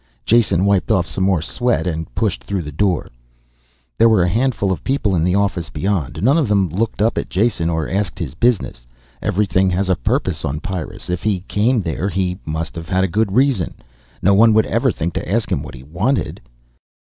[0.25, 3.05] Jason wiped off some more sweat and pushed through the door.
[3.99, 6.23] There were a handful of people in the office beyond.
[6.23, 8.87] None of them looked up at Jason or asked his business.
[9.21, 11.07] Everything has a purpose on Pyrrus.
[11.11, 13.75] If he came there he must have had a good reason.
[14.23, 16.41] No one would ever think to ask him what he wanted.